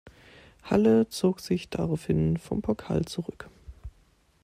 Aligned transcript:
Halle 0.63 1.09
zog 1.09 1.39
sich 1.39 1.69
daraufhin 1.69 2.37
vom 2.37 2.63
Pokal 2.63 3.05
zurück. 3.05 3.51